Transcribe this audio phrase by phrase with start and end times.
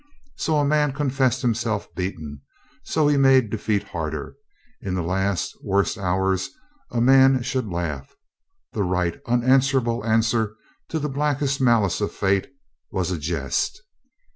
[0.37, 2.41] So a man confessed himself beaten,
[2.83, 4.35] so he made defeat harder.
[4.81, 6.49] In the last, worst hours
[6.89, 8.15] a man should laugh.
[8.73, 10.55] The right, unanswerable answer
[10.89, 12.47] to the blackest ma lice of fate
[12.89, 13.83] was a jest.